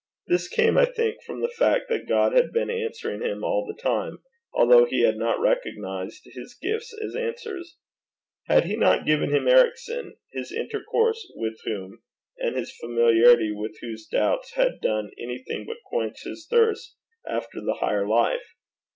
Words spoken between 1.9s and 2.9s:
God had been